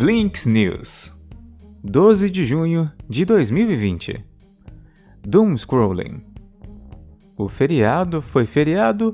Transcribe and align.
Blinks 0.00 0.46
News 0.46 1.12
12 1.84 2.30
de 2.30 2.42
junho 2.42 2.90
de 3.06 3.26
2020 3.26 4.24
Doom 5.20 5.54
Scrolling 5.58 6.24
O 7.36 7.50
feriado 7.50 8.22
foi 8.22 8.46
feriado 8.46 9.12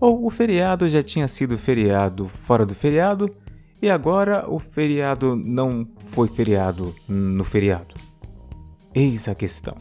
ou 0.00 0.24
o 0.24 0.30
feriado 0.30 0.88
já 0.88 1.02
tinha 1.02 1.26
sido 1.26 1.58
feriado 1.58 2.28
fora 2.28 2.64
do 2.64 2.72
feriado 2.72 3.28
e 3.82 3.90
agora 3.90 4.48
o 4.48 4.60
feriado 4.60 5.34
não 5.34 5.84
foi 5.96 6.28
feriado 6.28 6.94
no 7.08 7.42
feriado? 7.42 7.96
Eis 8.94 9.26
a 9.26 9.34
questão. 9.34 9.76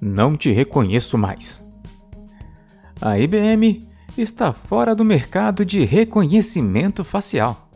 Não 0.00 0.36
te 0.36 0.50
reconheço 0.50 1.16
mais. 1.16 1.62
A 3.00 3.16
IBM 3.16 3.93
está 4.16 4.52
fora 4.52 4.94
do 4.94 5.04
mercado 5.04 5.64
de 5.64 5.84
reconhecimento 5.84 7.02
facial. 7.04 7.68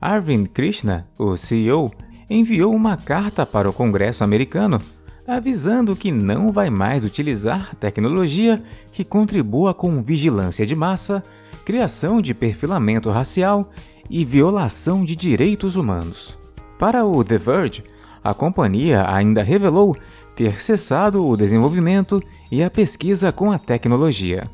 Arvind 0.00 0.48
Krishna, 0.48 1.08
o 1.18 1.36
CEO, 1.36 1.90
enviou 2.28 2.74
uma 2.74 2.96
carta 2.96 3.46
para 3.46 3.68
o 3.68 3.72
Congresso 3.72 4.22
americano 4.22 4.80
avisando 5.28 5.94
que 5.94 6.10
não 6.10 6.50
vai 6.50 6.70
mais 6.70 7.04
utilizar 7.04 7.76
tecnologia 7.76 8.62
que 8.90 9.04
contribua 9.04 9.74
com 9.74 10.02
vigilância 10.02 10.64
de 10.64 10.74
massa, 10.74 11.22
criação 11.66 12.22
de 12.22 12.32
perfilamento 12.32 13.10
racial 13.10 13.70
e 14.08 14.24
violação 14.24 15.04
de 15.04 15.14
direitos 15.14 15.76
humanos. 15.76 16.38
Para 16.78 17.04
o 17.04 17.22
The 17.22 17.36
Verge, 17.36 17.84
a 18.24 18.32
companhia 18.32 19.04
ainda 19.06 19.42
revelou 19.42 19.94
ter 20.34 20.62
cessado 20.62 21.26
o 21.26 21.36
desenvolvimento 21.36 22.22
e 22.50 22.62
a 22.62 22.70
pesquisa 22.70 23.30
com 23.30 23.52
a 23.52 23.58
tecnologia. 23.58 24.48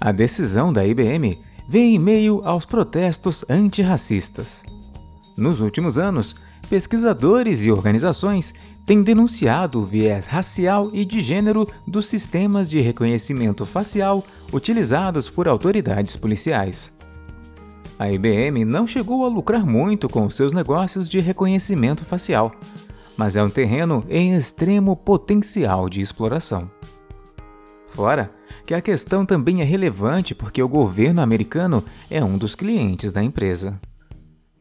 A 0.00 0.12
decisão 0.12 0.72
da 0.72 0.86
IBM 0.86 1.38
vem 1.68 1.96
em 1.96 1.98
meio 1.98 2.40
aos 2.42 2.64
protestos 2.64 3.44
antirracistas. 3.50 4.64
Nos 5.36 5.60
últimos 5.60 5.98
anos, 5.98 6.34
pesquisadores 6.70 7.64
e 7.66 7.70
organizações 7.70 8.54
têm 8.86 9.02
denunciado 9.02 9.78
o 9.78 9.84
viés 9.84 10.24
racial 10.24 10.88
e 10.94 11.04
de 11.04 11.20
gênero 11.20 11.66
dos 11.86 12.06
sistemas 12.06 12.70
de 12.70 12.80
reconhecimento 12.80 13.66
facial 13.66 14.24
utilizados 14.50 15.28
por 15.28 15.46
autoridades 15.46 16.16
policiais. 16.16 16.90
A 17.98 18.10
IBM 18.10 18.64
não 18.64 18.86
chegou 18.86 19.26
a 19.26 19.28
lucrar 19.28 19.66
muito 19.66 20.08
com 20.08 20.30
seus 20.30 20.54
negócios 20.54 21.10
de 21.10 21.20
reconhecimento 21.20 22.06
facial, 22.06 22.52
mas 23.18 23.36
é 23.36 23.42
um 23.42 23.50
terreno 23.50 24.02
em 24.08 24.34
extremo 24.34 24.96
potencial 24.96 25.90
de 25.90 26.00
exploração. 26.00 26.70
Fora 27.88 28.39
que 28.70 28.74
a 28.74 28.80
questão 28.80 29.26
também 29.26 29.60
é 29.60 29.64
relevante 29.64 30.32
porque 30.32 30.62
o 30.62 30.68
governo 30.68 31.20
americano 31.20 31.84
é 32.08 32.22
um 32.22 32.38
dos 32.38 32.54
clientes 32.54 33.10
da 33.10 33.20
empresa. 33.20 33.80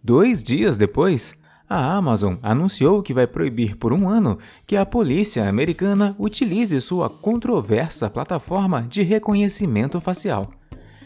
Dois 0.03 0.41
dias 0.41 0.77
depois, 0.77 1.35
a 1.69 1.93
Amazon 1.93 2.33
anunciou 2.41 3.03
que 3.03 3.13
vai 3.13 3.27
proibir 3.27 3.75
por 3.75 3.93
um 3.93 4.09
ano 4.09 4.39
que 4.65 4.75
a 4.75 4.83
polícia 4.83 5.47
americana 5.47 6.15
utilize 6.17 6.81
sua 6.81 7.07
controversa 7.07 8.09
plataforma 8.09 8.81
de 8.81 9.03
reconhecimento 9.03 10.01
facial, 10.01 10.49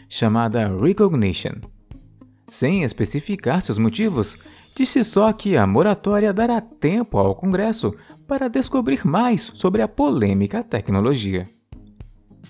chamada 0.08 0.74
Recognition. 0.74 1.56
Sem 2.48 2.84
especificar 2.84 3.60
seus 3.60 3.76
motivos, 3.76 4.38
disse 4.74 5.04
só 5.04 5.30
que 5.30 5.58
a 5.58 5.66
moratória 5.66 6.32
dará 6.32 6.58
tempo 6.58 7.18
ao 7.18 7.34
Congresso 7.34 7.94
para 8.26 8.48
descobrir 8.48 9.06
mais 9.06 9.42
sobre 9.42 9.82
a 9.82 9.88
polêmica 9.88 10.64
tecnologia. 10.64 11.46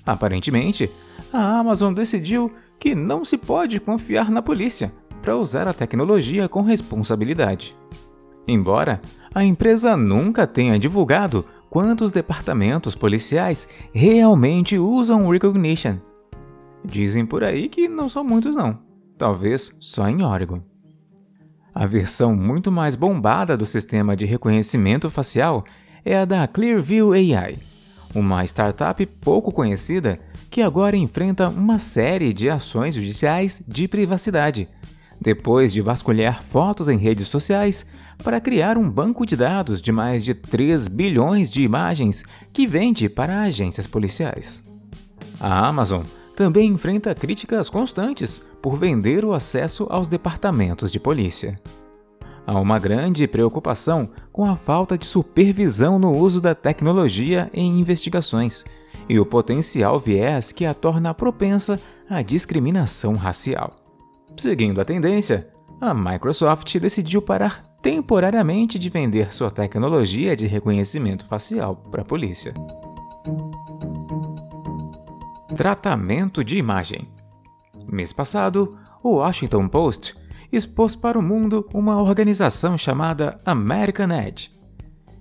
Aparentemente, 0.06 0.91
a 1.33 1.58
Amazon 1.58 1.94
decidiu 1.94 2.52
que 2.78 2.94
não 2.94 3.24
se 3.24 3.38
pode 3.38 3.80
confiar 3.80 4.30
na 4.30 4.42
polícia 4.42 4.92
para 5.22 5.36
usar 5.36 5.66
a 5.66 5.72
tecnologia 5.72 6.48
com 6.48 6.61
responsabilidade. 6.61 7.74
Embora 8.46 9.00
a 9.34 9.42
empresa 9.42 9.96
nunca 9.96 10.46
tenha 10.46 10.78
divulgado 10.78 11.46
quantos 11.70 12.11
departamentos 12.11 12.95
policiais 12.95 13.67
realmente 13.92 14.79
usam 14.79 15.27
o 15.27 15.33
Recognition. 15.33 15.96
Dizem 16.84 17.24
por 17.24 17.42
aí 17.42 17.68
que 17.68 17.89
não 17.89 18.11
são 18.11 18.23
muitos 18.23 18.55
não, 18.55 18.79
talvez 19.17 19.74
só 19.80 20.06
em 20.08 20.23
Oregon. 20.23 20.61
A 21.74 21.86
versão 21.86 22.36
muito 22.36 22.70
mais 22.70 22.95
bombada 22.95 23.56
do 23.56 23.64
sistema 23.64 24.14
de 24.14 24.27
reconhecimento 24.27 25.11
facial 25.11 25.64
é 26.05 26.18
a 26.18 26.24
da 26.27 26.46
Clearview 26.46 27.12
AI, 27.12 27.58
uma 28.14 28.45
startup 28.45 29.05
pouco 29.20 29.51
conhecida 29.51 30.20
que 30.51 30.63
agora 30.63 30.97
enfrenta 30.97 31.48
uma 31.48 31.79
série 31.79 32.33
de 32.33 32.48
ações 32.48 32.95
judiciais 32.95 33.63
de 33.67 33.89
privacidade, 33.89 34.69
depois 35.20 35.73
de 35.73 35.80
vasculhar 35.80 36.42
fotos 36.42 36.89
em 36.89 36.97
redes 36.97 37.27
sociais 37.27 37.85
para 38.23 38.41
criar 38.41 38.79
um 38.79 38.89
banco 38.89 39.27
de 39.27 39.36
dados 39.36 39.83
de 39.83 39.91
mais 39.91 40.24
de 40.24 40.35
3 40.35 40.86
bilhões 40.89 41.51
de 41.51 41.63
imagens 41.63 42.23
que 42.53 42.67
vende 42.67 43.08
para 43.08 43.42
agências 43.42 43.86
policiais. 43.86 44.63
A 45.41 45.67
Amazon 45.67 46.05
também 46.36 46.70
enfrenta 46.70 47.14
críticas 47.14 47.69
constantes 47.69 48.42
por 48.63 48.79
vender 48.79 49.24
o 49.24 49.33
acesso 49.33 49.86
aos 49.91 50.08
departamentos 50.08 50.91
de 50.91 51.01
polícia. 51.01 51.57
Há 52.46 52.58
uma 52.58 52.78
grande 52.78 53.27
preocupação 53.27 54.10
com 54.30 54.44
a 54.44 54.55
falta 54.55 54.98
de 54.98 55.06
supervisão 55.06 55.98
no 55.98 56.14
uso 56.14 56.40
da 56.40 56.55
tecnologia 56.55 57.50
em 57.55 57.80
investigações 57.80 58.64
e 59.08 59.18
o 59.18 59.24
potencial 59.24 59.98
viés 59.98 60.52
que 60.52 60.66
a 60.66 60.74
torna 60.74 61.14
propensa 61.14 61.80
à 62.08 62.20
discriminação 62.20 63.16
racial. 63.16 63.74
Seguindo 64.36 64.80
a 64.80 64.84
tendência, 64.84 65.48
a 65.80 65.94
Microsoft 65.94 66.78
decidiu 66.78 67.22
parar 67.22 67.64
temporariamente 67.80 68.78
de 68.78 68.88
vender 68.88 69.32
sua 69.32 69.50
tecnologia 69.50 70.36
de 70.36 70.46
reconhecimento 70.46 71.26
facial 71.26 71.76
para 71.90 72.02
a 72.02 72.05
polícia. 72.05 72.52
Tratamento 75.55 76.42
de 76.42 76.58
imagem. 76.58 77.08
Mês 77.86 78.12
passado, 78.12 78.76
o 79.02 79.16
Washington 79.16 79.68
Post 79.68 80.14
expôs 80.57 80.95
para 80.95 81.19
o 81.19 81.23
mundo 81.23 81.69
uma 81.73 82.01
organização 82.01 82.77
chamada 82.79 83.39
American 83.45 84.11
Edge. 84.13 84.51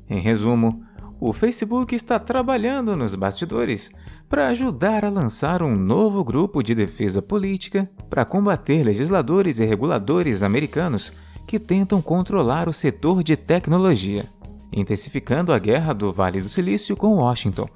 Em 0.10 0.20
resumo, 0.20 0.84
o 1.20 1.32
Facebook 1.32 1.96
está 1.96 2.20
trabalhando 2.20 2.96
nos 2.96 3.16
bastidores 3.16 3.90
para 4.30 4.50
ajudar 4.50 5.06
a 5.06 5.10
lançar 5.10 5.62
um 5.62 5.76
novo 5.76 6.24
grupo 6.24 6.62
de 6.62 6.76
defesa 6.76 7.22
política 7.22 7.90
para 8.10 8.26
combater 8.26 8.84
legisladores 8.84 9.60
e 9.60 9.66
reguladores 9.66 10.44
americanos 10.44 11.14
que 11.48 11.60
tentam 11.60 12.02
controlar 12.02 12.68
o 12.68 12.74
setor 12.74 13.24
de 13.24 13.36
tecnologia, 13.36 14.26
intensificando 14.72 15.54
a 15.54 15.60
guerra 15.60 15.94
do 15.94 16.12
Vale 16.12 16.42
do 16.42 16.50
Silício 16.50 16.98
com 16.98 17.16
Washington, 17.16 17.70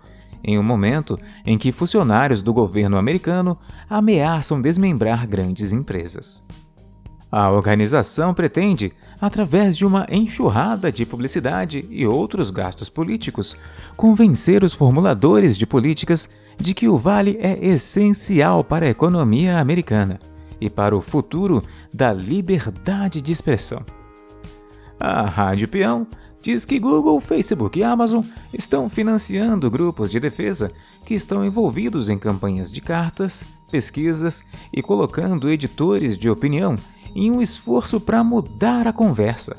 em 0.43 0.57
um 0.57 0.63
momento 0.63 1.17
em 1.45 1.57
que 1.57 1.71
funcionários 1.71 2.41
do 2.41 2.53
governo 2.53 2.97
americano 2.97 3.57
ameaçam 3.89 4.61
desmembrar 4.61 5.27
grandes 5.27 5.71
empresas. 5.71 6.43
A 7.31 7.51
organização 7.51 8.33
pretende, 8.33 8.93
através 9.19 9.75
de 9.75 9.85
uma 9.85 10.07
enxurrada 10.09 10.91
de 10.91 11.05
publicidade 11.05 11.85
e 11.89 12.07
outros 12.07 12.49
gastos 12.49 12.89
políticos, 12.89 13.57
convencer 13.97 14.63
os 14.63 14.73
formuladores 14.73 15.57
de 15.57 15.67
políticas 15.67 16.29
de 16.57 16.73
que 16.73 16.87
o 16.87 16.97
vale 16.97 17.37
é 17.41 17.65
essencial 17.65 18.63
para 18.63 18.85
a 18.85 18.89
economia 18.89 19.59
americana 19.59 20.19
e 20.59 20.69
para 20.69 20.95
o 20.95 21.01
futuro 21.01 21.61
da 21.93 22.13
liberdade 22.13 23.21
de 23.21 23.31
expressão. 23.31 23.85
A 24.97 25.23
Rádio 25.23 25.67
Peão 25.67 26.07
diz 26.41 26.63
que 26.63 26.79
Google, 26.79 27.19
Facebook 27.19 27.77
e 27.77 27.83
Amazon 27.83 28.23
estão 28.53 28.89
financiando 28.89 29.69
grupos 29.69 30.09
de 30.09 30.19
defesa 30.19 30.71
que 31.05 31.13
estão 31.13 31.45
envolvidos 31.45 32.09
em 32.09 32.17
campanhas 32.17 32.71
de 32.71 32.79
cartas, 32.79 33.43
pesquisas 33.69 34.43
e 34.73 34.81
colocando 34.81 35.49
editores 35.49 36.17
de 36.17 36.29
opinião 36.29 36.77
em 37.17 37.31
um 37.31 37.41
esforço 37.41 37.99
para 37.99 38.23
mudar 38.23 38.85
a 38.85 38.93
conversa, 38.93 39.57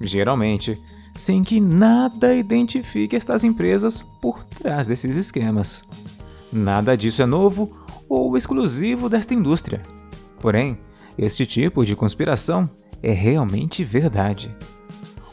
geralmente 0.00 0.76
sem 1.16 1.44
que 1.44 1.60
nada 1.60 2.34
identifique 2.34 3.14
estas 3.14 3.44
empresas 3.44 4.02
por 4.20 4.42
trás 4.42 4.88
desses 4.88 5.14
esquemas. 5.14 5.84
Nada 6.52 6.96
disso 6.96 7.22
é 7.22 7.26
novo 7.26 7.70
ou 8.08 8.36
exclusivo 8.36 9.08
desta 9.08 9.32
indústria. 9.32 9.84
Porém, 10.40 10.78
este 11.16 11.46
tipo 11.46 11.84
de 11.84 11.94
conspiração 11.94 12.68
é 13.00 13.12
realmente 13.12 13.84
verdade. 13.84 14.54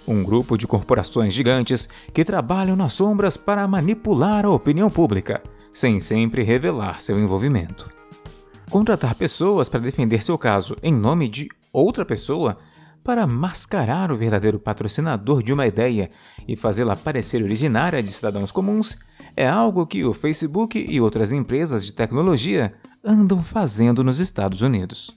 Um 0.07 0.23
grupo 0.23 0.57
de 0.57 0.67
corporações 0.67 1.33
gigantes 1.33 1.89
que 2.13 2.23
trabalham 2.23 2.75
nas 2.75 2.93
sombras 2.93 3.35
para 3.35 3.67
manipular 3.67 4.45
a 4.45 4.51
opinião 4.51 4.91
pública, 4.91 5.41
sem 5.73 5.99
sempre 5.99 6.43
revelar 6.43 7.01
seu 7.01 7.19
envolvimento. 7.19 7.91
Contratar 8.69 9.15
pessoas 9.15 9.69
para 9.69 9.79
defender 9.79 10.21
seu 10.21 10.37
caso 10.37 10.77
em 10.83 10.93
nome 10.93 11.27
de 11.27 11.49
outra 11.73 12.05
pessoa 12.05 12.57
para 13.03 13.27
mascarar 13.27 14.11
o 14.11 14.15
verdadeiro 14.15 14.59
patrocinador 14.59 15.43
de 15.43 15.51
uma 15.51 15.67
ideia 15.67 16.09
e 16.47 16.55
fazê-la 16.55 16.95
parecer 16.95 17.43
originária 17.43 18.01
de 18.01 18.11
cidadãos 18.11 18.51
comuns 18.51 18.97
é 19.35 19.47
algo 19.47 19.85
que 19.87 20.05
o 20.05 20.13
Facebook 20.13 20.77
e 20.79 21.01
outras 21.01 21.31
empresas 21.31 21.83
de 21.83 21.93
tecnologia 21.93 22.73
andam 23.03 23.43
fazendo 23.43 24.03
nos 24.03 24.19
Estados 24.19 24.61
Unidos. 24.61 25.11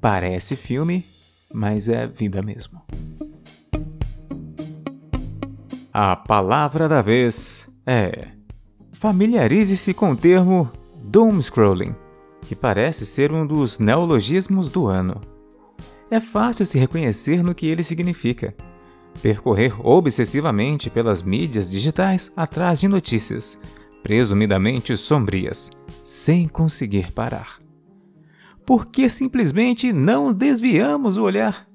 Parece 0.00 0.56
filme, 0.56 1.06
mas 1.52 1.88
é 1.88 2.06
vida 2.06 2.42
mesmo. 2.42 2.82
A 5.92 6.16
palavra 6.16 6.88
da 6.88 7.00
vez 7.00 7.68
é: 7.86 8.28
familiarize-se 8.92 9.94
com 9.94 10.12
o 10.12 10.16
termo 10.16 10.70
doom 11.04 11.40
scrolling, 11.40 11.94
que 12.42 12.56
parece 12.56 13.06
ser 13.06 13.32
um 13.32 13.46
dos 13.46 13.78
neologismos 13.78 14.68
do 14.68 14.86
ano. 14.86 15.31
É 16.12 16.20
fácil 16.20 16.66
se 16.66 16.78
reconhecer 16.78 17.42
no 17.42 17.54
que 17.54 17.66
ele 17.66 17.82
significa. 17.82 18.54
Percorrer 19.22 19.74
obsessivamente 19.80 20.90
pelas 20.90 21.22
mídias 21.22 21.70
digitais 21.70 22.30
atrás 22.36 22.80
de 22.80 22.86
notícias, 22.86 23.58
presumidamente 24.02 24.94
sombrias, 24.94 25.70
sem 26.02 26.46
conseguir 26.46 27.12
parar. 27.12 27.58
Por 28.66 28.84
que 28.84 29.08
simplesmente 29.08 29.90
não 29.90 30.34
desviamos 30.34 31.16
o 31.16 31.22
olhar? 31.22 31.66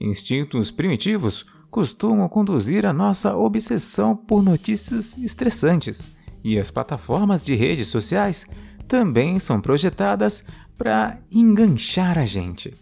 Instintos 0.00 0.70
primitivos 0.70 1.44
costumam 1.68 2.28
conduzir 2.28 2.86
a 2.86 2.92
nossa 2.92 3.36
obsessão 3.36 4.14
por 4.14 4.40
notícias 4.40 5.18
estressantes, 5.18 6.16
e 6.44 6.60
as 6.60 6.70
plataformas 6.70 7.44
de 7.44 7.56
redes 7.56 7.88
sociais 7.88 8.46
também 8.86 9.40
são 9.40 9.60
projetadas 9.60 10.44
para 10.78 11.18
enganchar 11.28 12.16
a 12.16 12.24
gente. 12.24 12.72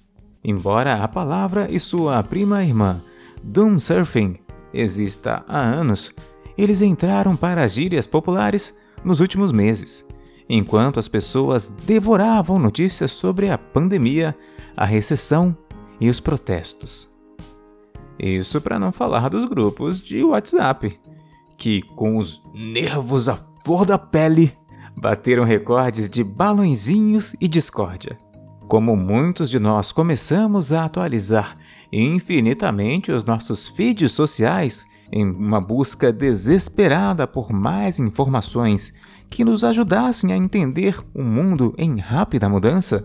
Embora 0.44 1.02
a 1.02 1.08
palavra 1.08 1.69
e 1.70 1.81
sua 1.81 2.23
prima 2.23 2.62
irmã, 2.62 3.02
Doom 3.43 3.79
Surfing, 3.79 4.38
exista 4.73 5.44
há 5.49 5.58
anos, 5.58 6.12
eles 6.56 6.81
entraram 6.81 7.37
para 7.37 7.64
as 7.64 7.73
gírias 7.73 8.06
populares 8.06 8.75
nos 9.05 9.20
últimos 9.20 9.52
meses, 9.52 10.06
enquanto 10.49 10.99
as 10.99 11.08
pessoas 11.08 11.69
devoravam 11.69 12.58
notícias 12.58 13.11
sobre 13.12 13.50
a 13.50 13.58
pandemia, 13.58 14.37
a 14.76 14.85
recessão 14.85 15.56
e 16.00 16.08
os 16.08 16.20
protestos. 16.20 17.08
Isso 18.19 18.61
para 18.61 18.79
não 18.79 18.91
falar 18.91 19.29
dos 19.29 19.44
grupos 19.44 20.00
de 20.00 20.25
WhatsApp, 20.25 20.99
que, 21.56 21.82
com 21.82 22.17
os 22.17 22.43
nervos 22.55 23.29
à 23.29 23.37
flor 23.64 23.84
da 23.84 23.99
pele, 23.99 24.56
bateram 24.96 25.44
recordes 25.44 26.08
de 26.08 26.25
balãozinhos 26.25 27.34
e 27.41 27.46
discórdia. 27.46 28.19
Como 28.69 28.94
muitos 28.94 29.49
de 29.49 29.59
nós 29.59 29.93
começamos 29.93 30.75
a 30.75 30.85
atualizar 30.85 31.56
infinitamente 31.91 33.11
os 33.11 33.25
nossos 33.25 33.67
feeds 33.67 34.12
sociais 34.12 34.87
em 35.11 35.25
uma 35.26 35.59
busca 35.59 36.12
desesperada 36.12 37.26
por 37.26 37.50
mais 37.50 37.99
informações 37.99 38.93
que 39.31 39.43
nos 39.43 39.65
ajudassem 39.65 40.35
a 40.35 40.37
entender 40.37 41.03
o 41.15 41.23
mundo 41.23 41.75
em 41.79 41.99
rápida 41.99 42.47
mudança, 42.47 43.03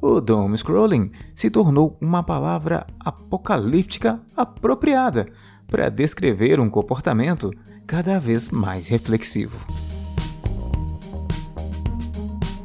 o 0.00 0.18
doom 0.18 0.56
scrolling 0.56 1.10
se 1.34 1.50
tornou 1.50 1.98
uma 2.00 2.22
palavra 2.22 2.86
apocalíptica 2.98 4.18
apropriada 4.34 5.26
para 5.68 5.90
descrever 5.90 6.58
um 6.58 6.70
comportamento 6.70 7.50
cada 7.86 8.18
vez 8.18 8.48
mais 8.48 8.88
reflexivo. 8.88 9.58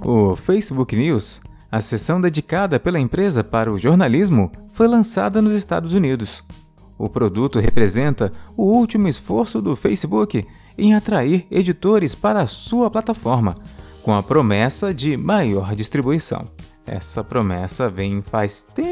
O 0.01 0.33
Facebook 0.33 0.95
News, 0.95 1.41
a 1.71 1.79
seção 1.79 2.19
dedicada 2.19 2.79
pela 2.79 2.99
empresa 2.99 3.43
para 3.43 3.71
o 3.71 3.79
jornalismo, 3.79 4.51
foi 4.73 4.87
lançada 4.87 5.41
nos 5.41 5.53
Estados 5.53 5.93
Unidos. 5.93 6.43
O 6.97 7.07
produto 7.07 7.59
representa 7.59 8.31
o 8.57 8.63
último 8.63 9.07
esforço 9.07 9.61
do 9.61 9.75
Facebook 9.75 10.45
em 10.77 10.93
atrair 10.93 11.47
editores 11.49 12.13
para 12.13 12.41
a 12.41 12.47
sua 12.47 12.91
plataforma, 12.91 13.55
com 14.03 14.13
a 14.13 14.21
promessa 14.21 14.93
de 14.93 15.15
maior 15.15 15.73
distribuição. 15.73 16.49
Essa 16.85 17.23
promessa 17.23 17.89
vem 17.89 18.21
faz 18.21 18.61
tempo. 18.61 18.91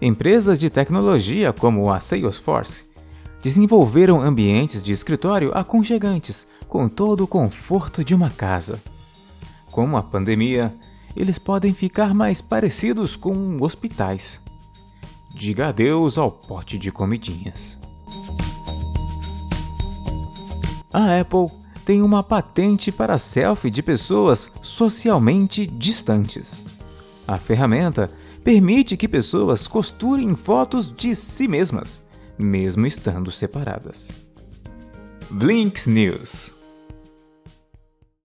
Empresas 0.00 0.60
de 0.60 0.68
tecnologia 0.68 1.52
como 1.52 1.90
a 1.90 1.98
Salesforce 2.00 2.84
desenvolveram 3.40 4.20
ambientes 4.20 4.82
de 4.82 4.92
escritório 4.92 5.50
aconchegantes, 5.54 6.46
com 6.74 6.88
todo 6.88 7.22
o 7.22 7.28
conforto 7.28 8.02
de 8.02 8.16
uma 8.16 8.28
casa. 8.30 8.82
Com 9.70 9.96
a 9.96 10.02
pandemia, 10.02 10.74
eles 11.14 11.38
podem 11.38 11.72
ficar 11.72 12.12
mais 12.12 12.40
parecidos 12.40 13.14
com 13.14 13.62
hospitais. 13.62 14.40
Diga 15.32 15.68
adeus 15.68 16.18
ao 16.18 16.32
pote 16.32 16.76
de 16.76 16.90
comidinhas. 16.90 17.78
A 20.92 21.20
Apple 21.20 21.48
tem 21.84 22.02
uma 22.02 22.24
patente 22.24 22.90
para 22.90 23.18
selfie 23.18 23.70
de 23.70 23.80
pessoas 23.80 24.50
socialmente 24.60 25.68
distantes. 25.68 26.64
A 27.24 27.38
ferramenta 27.38 28.10
permite 28.42 28.96
que 28.96 29.06
pessoas 29.06 29.68
costurem 29.68 30.34
fotos 30.34 30.90
de 30.90 31.14
si 31.14 31.46
mesmas, 31.46 32.02
mesmo 32.36 32.84
estando 32.84 33.30
separadas. 33.30 34.10
Blinks 35.30 35.86
News 35.86 36.63